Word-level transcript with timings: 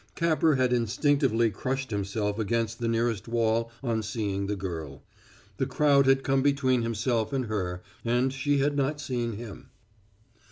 Capper 0.15 0.55
had 0.55 0.73
instinctively 0.73 1.51
crushed 1.51 1.91
himself 1.91 2.39
against 2.39 2.79
the 2.79 2.87
nearest 2.87 3.27
wall 3.27 3.69
on 3.83 4.01
seeing 4.01 4.47
the 4.47 4.55
girl; 4.55 5.03
the 5.57 5.67
crowd 5.67 6.07
had 6.07 6.23
come 6.23 6.41
between 6.41 6.81
himself 6.81 7.31
and 7.31 7.45
her, 7.45 7.83
and 8.03 8.33
she 8.33 8.57
had 8.57 8.75
not 8.75 8.99
seen 8.99 9.33
him. 9.33 9.69